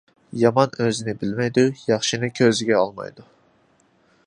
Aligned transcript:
يامان 0.43 0.71
ئۆزىنى 0.85 1.13
بىلمەيدۇ، 1.23 1.65
ياخشىنى 1.91 2.31
كۆزىگە 2.41 2.81
ئىلمايدۇ. 2.81 3.29